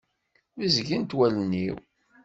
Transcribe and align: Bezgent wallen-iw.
Bezgent 0.59 1.15
wallen-iw. 1.17 1.75